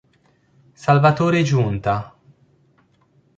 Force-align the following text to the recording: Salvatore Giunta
Salvatore 0.73 1.43
Giunta 1.43 2.09